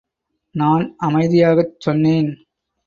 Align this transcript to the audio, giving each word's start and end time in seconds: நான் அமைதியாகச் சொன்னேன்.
நான் 0.55 0.95
அமைதியாகச் 0.97 1.75
சொன்னேன். 1.79 2.31